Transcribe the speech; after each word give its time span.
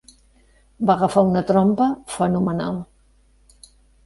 Va 0.89 0.93
agafar 0.99 1.23
una 1.31 1.43
trompa 1.51 1.87
fenomenal. 2.15 2.81